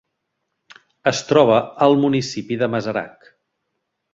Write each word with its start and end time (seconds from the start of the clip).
Es 1.11 1.19
troba 1.31 1.59
al 1.87 1.99
municipi 2.07 2.61
de 2.63 2.71
Masarac. 2.77 3.33